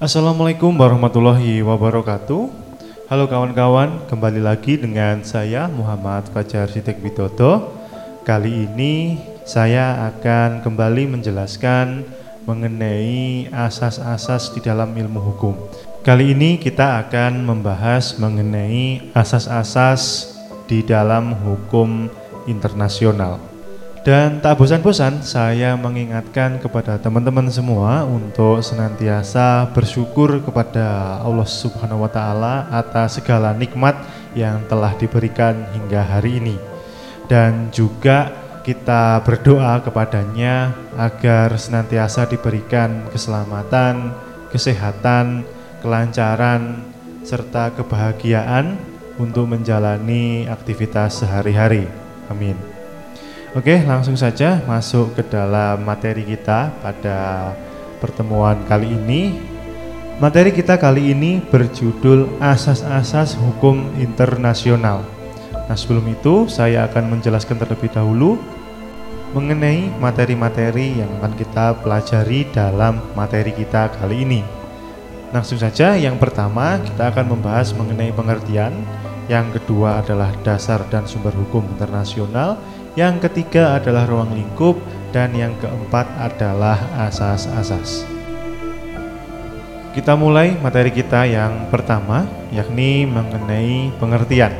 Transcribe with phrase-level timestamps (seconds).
[0.00, 2.48] Assalamualaikum warahmatullahi wabarakatuh.
[3.12, 7.68] Halo kawan-kawan, kembali lagi dengan saya Muhammad Fajar Sidik Widodo.
[8.24, 12.08] Kali ini saya akan kembali menjelaskan
[12.48, 15.52] mengenai asas-asas di dalam ilmu hukum.
[16.00, 20.32] Kali ini kita akan membahas mengenai asas-asas
[20.64, 22.08] di dalam hukum
[22.48, 23.49] internasional.
[24.00, 32.08] Dan tak bosan-bosan saya mengingatkan kepada teman-teman semua untuk senantiasa bersyukur kepada Allah Subhanahu wa
[32.08, 33.92] taala atas segala nikmat
[34.32, 36.56] yang telah diberikan hingga hari ini.
[37.28, 38.32] Dan juga
[38.64, 44.16] kita berdoa kepadanya agar senantiasa diberikan keselamatan,
[44.48, 45.44] kesehatan,
[45.84, 46.88] kelancaran
[47.20, 48.80] serta kebahagiaan
[49.20, 51.84] untuk menjalani aktivitas sehari-hari.
[52.32, 52.79] Amin.
[53.50, 57.50] Oke, langsung saja masuk ke dalam materi kita pada
[57.98, 59.42] pertemuan kali ini.
[60.22, 65.02] Materi kita kali ini berjudul Asas-asas Hukum Internasional.
[65.66, 68.38] Nah, sebelum itu saya akan menjelaskan terlebih dahulu
[69.34, 74.46] mengenai materi-materi yang akan kita pelajari dalam materi kita kali ini.
[75.34, 78.78] Langsung saja, yang pertama kita akan membahas mengenai pengertian,
[79.26, 82.54] yang kedua adalah dasar dan sumber hukum internasional,
[82.98, 84.78] yang ketiga adalah ruang lingkup,
[85.10, 86.78] dan yang keempat adalah
[87.10, 88.06] asas-asas.
[89.90, 92.22] Kita mulai materi kita yang pertama,
[92.54, 94.54] yakni mengenai pengertian.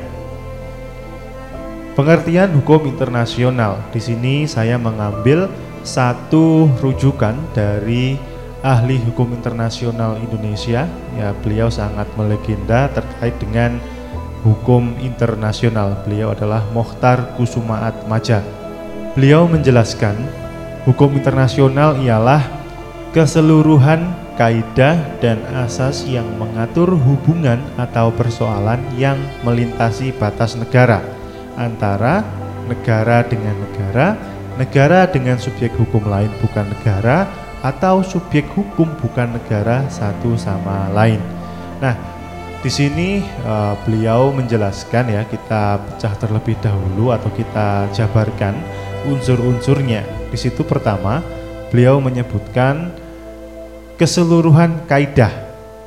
[1.95, 3.79] Pengertian hukum internasional.
[3.95, 5.47] Di sini saya mengambil
[5.87, 8.19] satu rujukan dari
[8.67, 10.91] ahli hukum internasional Indonesia.
[11.15, 13.79] Ya, beliau sangat melegenda terkait dengan
[14.45, 16.01] hukum internasional.
[16.07, 18.41] Beliau adalah Mohtar Kusumaat Maja.
[19.17, 20.17] Beliau menjelaskan
[20.89, 22.45] hukum internasional ialah
[23.11, 24.07] keseluruhan
[24.39, 31.05] kaidah dan asas yang mengatur hubungan atau persoalan yang melintasi batas negara
[31.61, 32.25] antara
[32.71, 34.15] negara dengan negara,
[34.55, 37.27] negara dengan subjek hukum lain bukan negara,
[37.61, 41.19] atau subjek hukum bukan negara satu sama lain.
[41.83, 41.99] Nah,
[42.61, 48.53] di sini uh, beliau menjelaskan ya kita pecah terlebih dahulu atau kita jabarkan
[49.09, 50.05] unsur-unsurnya.
[50.29, 51.25] Di situ pertama
[51.73, 52.93] beliau menyebutkan
[53.97, 55.33] keseluruhan kaidah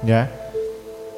[0.02, 0.26] ya.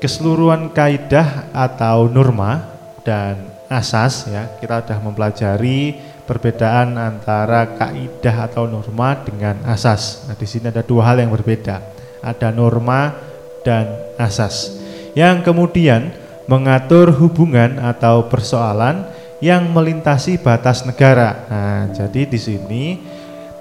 [0.04, 2.68] Keseluruhan kaidah atau norma
[3.08, 3.40] dan
[3.72, 4.60] asas ya.
[4.60, 5.96] Kita sudah mempelajari
[6.28, 10.28] perbedaan antara kaidah atau norma dengan asas.
[10.28, 11.80] Nah, di sini ada dua hal yang berbeda.
[12.20, 13.16] Ada norma
[13.64, 13.88] dan
[14.20, 14.85] asas
[15.16, 16.12] yang kemudian
[16.46, 19.08] mengatur hubungan atau persoalan
[19.42, 21.48] yang melintasi batas negara.
[21.50, 22.84] Nah, jadi di sini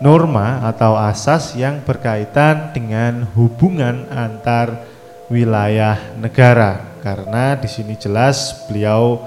[0.03, 4.85] norma atau asas yang berkaitan dengan hubungan antar
[5.33, 6.99] wilayah negara.
[7.01, 9.21] Karena di sini jelas beliau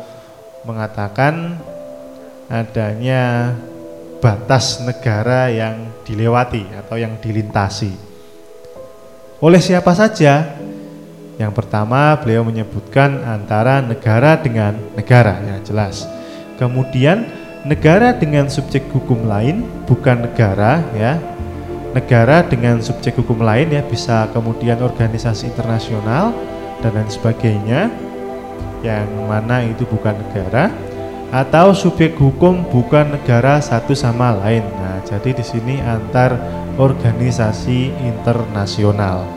[0.66, 1.58] mengatakan
[2.50, 3.54] adanya
[4.18, 7.94] batas negara yang dilewati atau yang dilintasi.
[9.38, 10.58] Oleh siapa saja
[11.38, 16.10] yang pertama beliau menyebutkan antara negara dengan negara ya jelas.
[16.58, 17.30] Kemudian
[17.62, 21.22] negara dengan subjek hukum lain bukan negara ya.
[21.94, 26.34] Negara dengan subjek hukum lain ya bisa kemudian organisasi internasional
[26.82, 27.90] dan lain sebagainya
[28.86, 30.70] yang mana itu bukan negara
[31.30, 34.66] atau subjek hukum bukan negara satu sama lain.
[34.82, 36.38] Nah, jadi di sini antar
[36.78, 39.37] organisasi internasional.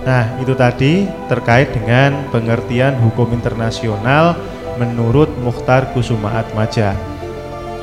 [0.00, 4.32] Nah, itu tadi terkait dengan pengertian hukum internasional
[4.80, 6.96] menurut Mukhtar Kusumaat Maja.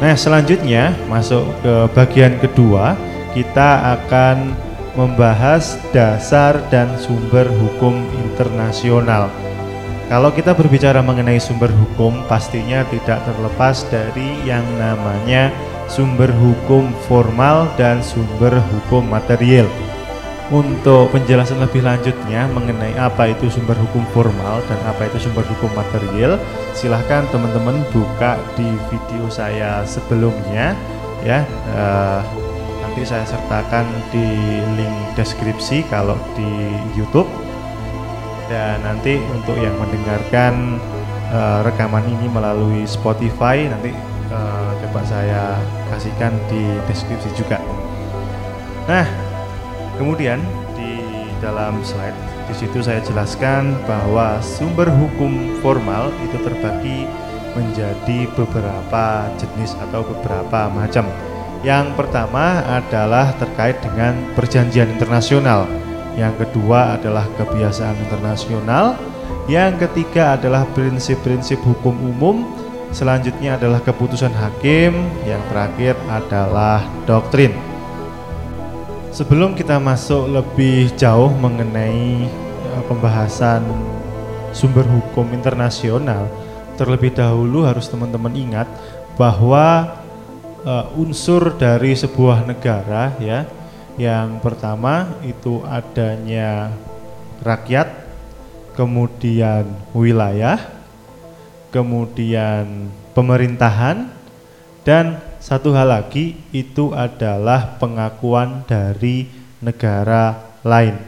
[0.02, 2.98] Nah, selanjutnya masuk ke bagian kedua,
[3.38, 4.54] kita akan
[4.98, 9.30] membahas dasar dan sumber hukum internasional.
[10.10, 15.54] Kalau kita berbicara mengenai sumber hukum, pastinya tidak terlepas dari yang namanya
[15.86, 19.70] sumber hukum formal dan sumber hukum material.
[20.48, 25.68] Untuk penjelasan lebih lanjutnya mengenai apa itu sumber hukum formal dan apa itu sumber hukum
[25.76, 26.40] material,
[26.72, 30.72] silahkan teman-teman buka di video saya sebelumnya
[31.28, 31.44] ya.
[31.76, 32.24] Uh,
[32.80, 34.24] nanti saya sertakan di
[34.80, 36.48] link deskripsi kalau di
[36.96, 37.28] YouTube.
[38.48, 40.80] Dan nanti untuk yang mendengarkan
[41.36, 43.92] uh, rekaman ini melalui Spotify nanti
[44.32, 45.60] uh, coba saya
[45.92, 47.60] kasihkan di deskripsi juga.
[48.88, 49.27] Nah,
[49.98, 50.40] Kemudian
[50.78, 51.02] di
[51.42, 52.16] dalam slide
[52.48, 57.04] di situ saya jelaskan bahwa sumber hukum formal itu terbagi
[57.58, 61.10] menjadi beberapa jenis atau beberapa macam.
[61.66, 65.66] Yang pertama adalah terkait dengan perjanjian internasional.
[66.16, 68.96] Yang kedua adalah kebiasaan internasional.
[69.50, 72.46] Yang ketiga adalah prinsip-prinsip hukum umum.
[72.94, 74.94] Selanjutnya adalah keputusan hakim.
[75.26, 77.67] Yang terakhir adalah doktrin.
[79.12, 83.64] Sebelum kita masuk lebih jauh mengenai eh, pembahasan
[84.52, 86.30] sumber hukum internasional,
[86.78, 88.70] terlebih dahulu harus teman-teman ingat
[89.18, 89.98] bahwa
[90.62, 93.50] uh, unsur dari sebuah negara ya
[93.98, 96.70] yang pertama itu adanya
[97.42, 97.90] rakyat
[98.78, 99.66] kemudian
[99.98, 100.62] wilayah
[101.74, 104.14] kemudian pemerintahan
[104.86, 105.18] dan
[105.48, 109.32] satu hal lagi itu adalah pengakuan dari
[109.64, 111.00] negara lain.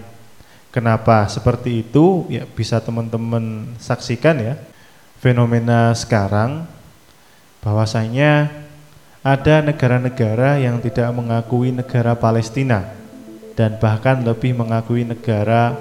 [0.72, 2.24] Kenapa seperti itu?
[2.32, 4.56] Ya bisa teman-teman saksikan ya
[5.20, 6.64] fenomena sekarang.
[7.60, 8.48] Bahwasanya
[9.28, 12.96] ada negara-negara yang tidak mengakui negara Palestina
[13.60, 15.76] dan bahkan lebih mengakui negara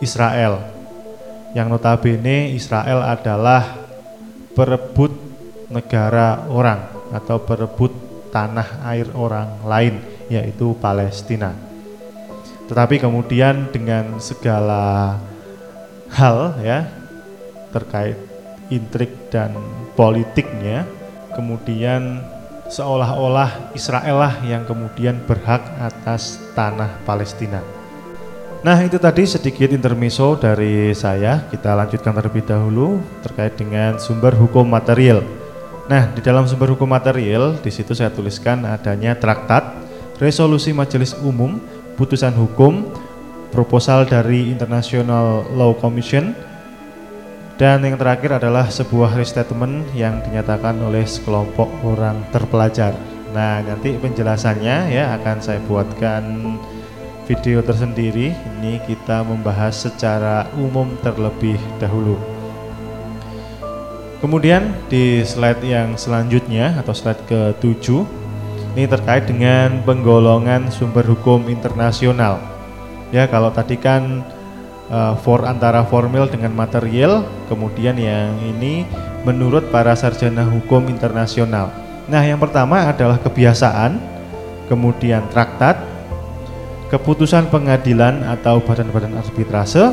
[0.00, 0.72] Israel.
[1.52, 3.76] Yang notabene Israel adalah
[4.56, 5.12] perebut
[5.68, 7.92] negara orang atau perebut
[8.32, 10.00] tanah air orang lain
[10.32, 11.52] yaitu Palestina.
[12.66, 15.20] Tetapi kemudian dengan segala
[16.08, 16.88] hal ya
[17.68, 18.16] terkait
[18.72, 19.52] intrik dan
[19.92, 20.88] politiknya
[21.36, 22.24] kemudian
[22.72, 27.60] seolah-olah Israel lah yang kemudian berhak atas tanah Palestina.
[28.62, 31.44] Nah itu tadi sedikit intermezzo dari saya.
[31.50, 35.41] Kita lanjutkan terlebih dahulu terkait dengan sumber hukum material.
[35.92, 39.76] Nah di dalam sumber hukum material di situ saya tuliskan adanya traktat,
[40.16, 41.60] resolusi Majelis Umum,
[42.00, 42.88] putusan hukum,
[43.52, 46.32] proposal dari International Law Commission,
[47.60, 52.96] dan yang terakhir adalah sebuah restatement yang dinyatakan oleh sekelompok orang terpelajar.
[53.36, 56.56] Nah, nanti penjelasannya ya akan saya buatkan
[57.28, 58.32] video tersendiri.
[58.32, 62.31] Ini kita membahas secara umum terlebih dahulu.
[64.22, 68.06] Kemudian di slide yang selanjutnya atau slide ke-7
[68.78, 72.38] ini terkait dengan penggolongan sumber hukum internasional.
[73.10, 74.22] Ya, kalau tadi kan
[74.94, 78.86] uh, for antara formil dengan material, kemudian yang ini
[79.26, 81.74] menurut para sarjana hukum internasional.
[82.06, 83.98] Nah, yang pertama adalah kebiasaan,
[84.70, 85.82] kemudian traktat,
[86.94, 89.92] keputusan pengadilan atau badan-badan arbitrase,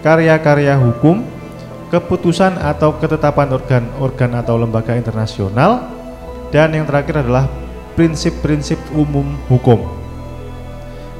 [0.00, 1.22] karya-karya hukum,
[1.92, 5.92] keputusan atau ketetapan organ-organ atau lembaga internasional,
[6.48, 7.44] dan yang terakhir adalah
[7.92, 9.84] prinsip-prinsip umum hukum.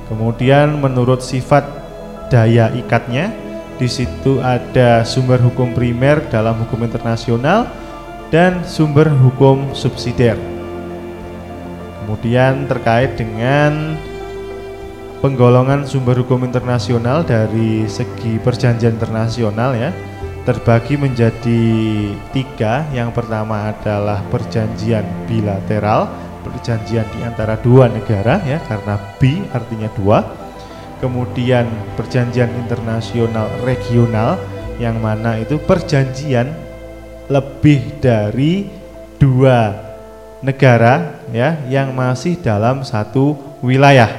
[0.09, 1.69] Kemudian menurut sifat
[2.33, 3.29] daya ikatnya.
[3.77, 7.67] Di situ ada sumber hukum primer dalam hukum internasional
[8.31, 10.39] dan sumber hukum subsidiar.
[12.05, 13.99] Kemudian terkait dengan
[15.19, 19.91] penggolongan sumber hukum internasional dari segi perjanjian internasional ya
[20.43, 21.63] terbagi menjadi
[22.35, 22.87] tiga.
[22.91, 26.11] Yang pertama adalah perjanjian bilateral,
[26.43, 30.43] perjanjian di antara dua negara ya karena bi artinya dua
[31.03, 31.67] kemudian
[31.99, 34.39] perjanjian internasional regional
[34.79, 36.47] yang mana itu perjanjian
[37.27, 38.71] lebih dari
[39.19, 39.75] dua
[40.47, 43.35] negara ya yang masih dalam satu
[43.67, 44.11] wilayah.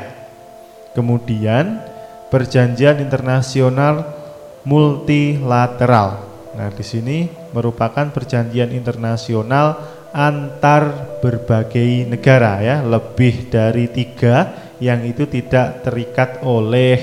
[0.92, 1.80] Kemudian
[2.28, 4.23] perjanjian internasional
[4.64, 6.32] multilateral.
[6.54, 9.80] Nah, di sini merupakan perjanjian internasional
[10.14, 16.98] antar berbagai negara ya, lebih dari tiga yang itu tidak terikat oleh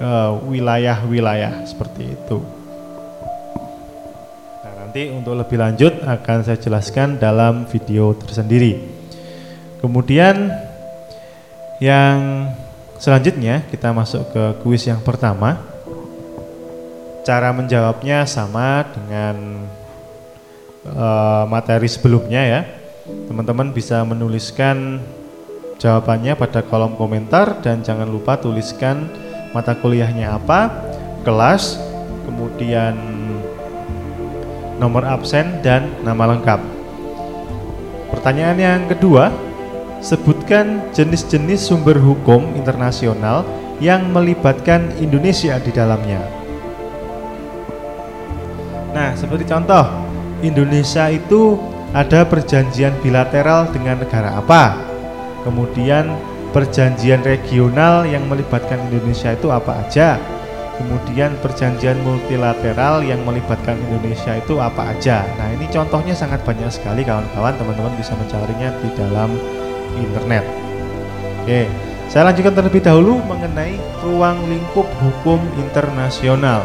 [0.00, 2.38] eh, wilayah-wilayah seperti itu.
[4.64, 8.80] Nah, nanti untuk lebih lanjut akan saya jelaskan dalam video tersendiri.
[9.84, 10.52] Kemudian
[11.80, 12.48] yang
[13.00, 15.69] selanjutnya kita masuk ke kuis yang pertama.
[17.20, 19.66] Cara menjawabnya sama dengan
[20.88, 22.60] uh, materi sebelumnya ya.
[23.28, 25.02] Teman-teman bisa menuliskan
[25.80, 29.08] jawabannya pada kolom komentar dan jangan lupa tuliskan
[29.50, 30.70] mata kuliahnya apa,
[31.26, 31.80] kelas,
[32.28, 32.94] kemudian
[34.78, 36.60] nomor absen dan nama lengkap.
[38.14, 39.28] Pertanyaan yang kedua,
[40.00, 43.44] sebutkan jenis-jenis sumber hukum internasional
[43.80, 46.39] yang melibatkan Indonesia di dalamnya.
[49.00, 49.80] Nah, seperti contoh,
[50.44, 51.56] Indonesia itu
[51.96, 54.76] ada perjanjian bilateral dengan negara apa?
[55.40, 56.12] Kemudian
[56.52, 60.20] perjanjian regional yang melibatkan Indonesia itu apa aja?
[60.76, 65.24] Kemudian perjanjian multilateral yang melibatkan Indonesia itu apa aja?
[65.40, 69.32] Nah, ini contohnya sangat banyak sekali kawan-kawan, teman-teman bisa mencarinya di dalam
[69.96, 70.44] internet.
[71.40, 71.72] Oke.
[72.12, 76.60] Saya lanjutkan terlebih dahulu mengenai ruang lingkup hukum internasional.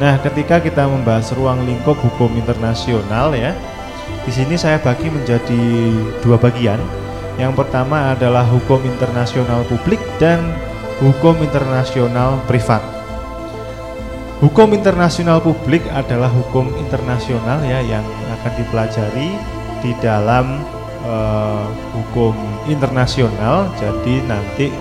[0.00, 3.52] Nah, ketika kita membahas ruang lingkup hukum internasional ya,
[4.24, 5.62] di sini saya bagi menjadi
[6.24, 6.80] dua bagian.
[7.36, 10.40] Yang pertama adalah hukum internasional publik dan
[11.04, 12.80] hukum internasional privat.
[14.40, 18.04] Hukum internasional publik adalah hukum internasional ya yang
[18.40, 19.36] akan dipelajari
[19.84, 20.64] di dalam
[21.04, 22.32] uh, hukum
[22.68, 23.68] internasional.
[23.76, 24.72] Jadi nanti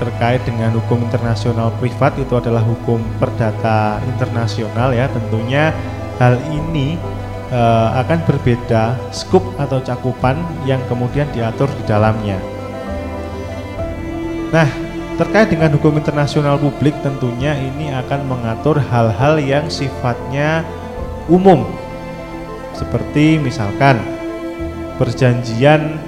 [0.00, 5.04] terkait dengan hukum internasional privat itu adalah hukum perdata internasional ya.
[5.12, 5.76] Tentunya
[6.16, 6.96] hal ini
[7.52, 12.40] uh, akan berbeda skup atau cakupan yang kemudian diatur di dalamnya.
[14.50, 14.66] Nah,
[15.20, 20.64] terkait dengan hukum internasional publik tentunya ini akan mengatur hal-hal yang sifatnya
[21.28, 21.68] umum.
[22.72, 24.00] Seperti misalkan
[24.96, 26.00] perjanjian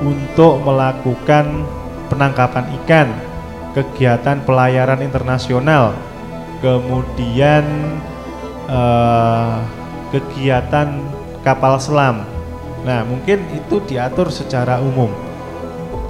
[0.00, 1.66] untuk melakukan
[2.08, 3.08] penangkapan ikan,
[3.72, 5.96] kegiatan pelayaran internasional,
[6.60, 7.64] kemudian
[8.68, 9.56] eh,
[10.14, 11.02] kegiatan
[11.42, 12.24] kapal selam.
[12.84, 15.08] Nah, mungkin itu diatur secara umum.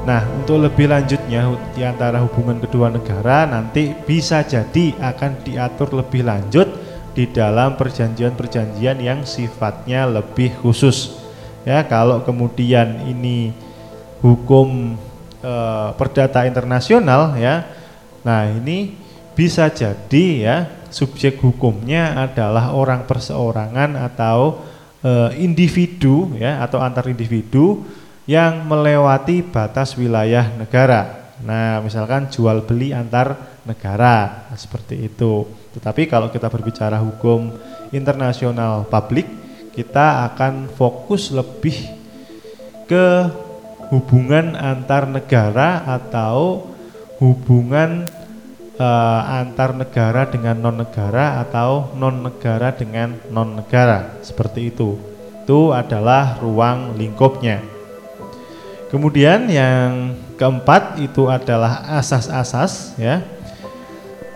[0.04, 6.28] Nah, untuk lebih lanjutnya di antara hubungan kedua negara nanti bisa jadi akan diatur lebih
[6.28, 6.68] lanjut
[7.14, 11.24] di dalam perjanjian-perjanjian yang sifatnya lebih khusus
[11.64, 13.54] ya kalau kemudian ini
[14.20, 14.98] hukum
[15.44, 15.54] e,
[16.00, 17.68] perdata internasional ya
[18.24, 18.96] nah ini
[19.36, 20.56] bisa jadi ya
[20.88, 24.64] subjek hukumnya adalah orang perseorangan atau
[25.04, 27.84] e, individu ya atau antar individu
[28.24, 31.34] yang melewati batas wilayah negara.
[31.44, 35.44] Nah, misalkan jual beli antar negara seperti itu.
[35.76, 37.52] Tetapi kalau kita berbicara hukum
[37.92, 39.28] internasional publik
[39.74, 41.74] kita akan fokus lebih
[42.86, 43.26] ke
[43.94, 46.66] hubungan antar negara atau
[47.22, 48.02] hubungan
[48.74, 54.98] uh, antar negara dengan non negara atau non negara dengan non negara seperti itu.
[55.46, 57.62] Itu adalah ruang lingkupnya.
[58.90, 63.22] Kemudian yang keempat itu adalah asas-asas ya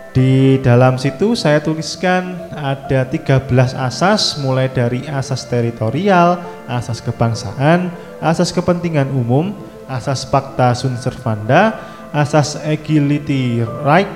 [0.09, 3.45] di dalam situ saya tuliskan ada 13
[3.77, 9.53] asas mulai dari asas teritorial, asas kebangsaan, asas kepentingan umum,
[9.85, 11.77] asas fakta sunt servanda,
[12.09, 14.09] asas equality right,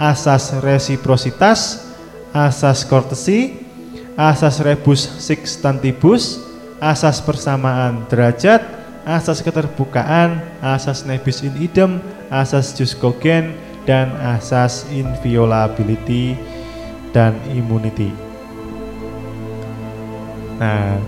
[0.00, 1.92] asas resiprositas,
[2.32, 3.68] asas courtesy,
[4.16, 6.40] asas rebus sixtantibus,
[6.80, 8.64] asas persamaan derajat,
[9.04, 12.00] asas keterbukaan, asas nebis in idem,
[12.32, 16.36] asas jus cogen, dan asas inviolability
[17.16, 18.12] dan immunity.
[20.60, 21.00] Nah,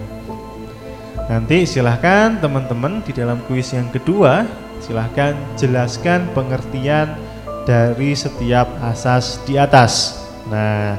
[1.28, 4.48] nanti silahkan teman-teman di dalam kuis yang kedua
[4.80, 7.12] silahkan jelaskan pengertian
[7.68, 10.16] dari setiap asas di atas.
[10.48, 10.96] Nah,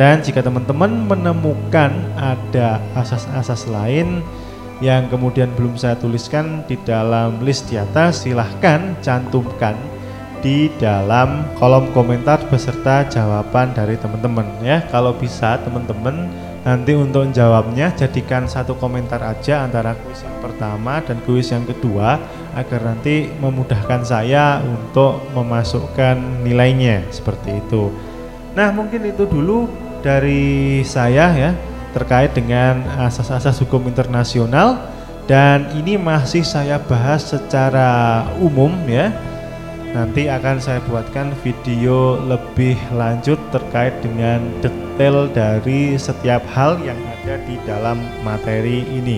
[0.00, 4.24] dan jika teman-teman menemukan ada asas-asas lain
[4.80, 9.76] yang kemudian belum saya tuliskan di dalam list di atas, silahkan cantumkan
[10.38, 14.84] di dalam kolom komentar beserta jawaban dari teman-teman ya.
[14.88, 16.30] Kalau bisa teman-teman
[16.62, 22.18] nanti untuk jawabnya jadikan satu komentar aja antara kuis yang pertama dan kuis yang kedua
[22.52, 27.88] agar nanti memudahkan saya untuk memasukkan nilainya seperti itu.
[28.58, 29.70] Nah, mungkin itu dulu
[30.02, 31.50] dari saya ya
[31.94, 34.92] terkait dengan asas-asas hukum internasional
[35.24, 39.12] dan ini masih saya bahas secara umum ya
[39.96, 47.40] Nanti akan saya buatkan video lebih lanjut terkait dengan detail dari setiap hal yang ada
[47.48, 49.16] di dalam materi ini.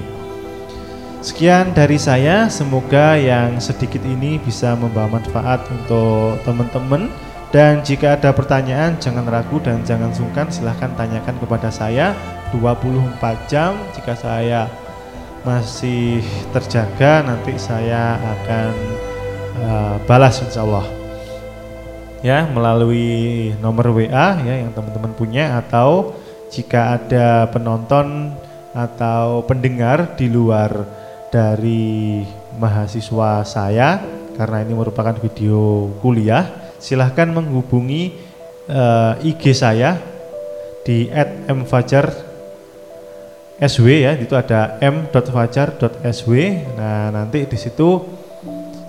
[1.21, 7.13] Sekian dari saya, semoga yang sedikit ini bisa membawa manfaat untuk teman-teman.
[7.51, 12.15] Dan jika ada pertanyaan, jangan ragu dan jangan sungkan, silahkan tanyakan kepada saya
[12.55, 13.75] 24 jam.
[13.93, 14.71] Jika saya
[15.45, 16.25] masih
[16.55, 18.73] terjaga, nanti saya akan
[19.59, 20.87] uh, balas insya Allah
[22.21, 26.13] ya melalui nomor WA ya yang teman-teman punya atau
[26.53, 28.35] jika ada penonton
[28.71, 30.85] atau pendengar di luar
[31.33, 32.23] dari
[32.59, 34.03] mahasiswa saya
[34.37, 38.15] karena ini merupakan video kuliah silahkan menghubungi
[38.69, 39.99] uh, eh, IG saya
[40.83, 41.07] di
[41.49, 42.31] @mfajar
[43.61, 46.33] sw ya itu ada m.fajar.sw
[46.81, 48.20] nah nanti di situ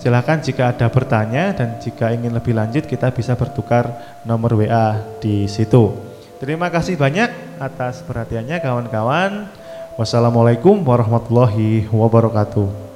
[0.01, 5.45] Silahkan jika ada bertanya dan jika ingin lebih lanjut kita bisa bertukar nomor WA di
[5.45, 5.93] situ.
[6.41, 9.45] Terima kasih banyak atas perhatiannya kawan-kawan.
[10.01, 12.90] Wassalamualaikum warahmatullahi wabarakatuh.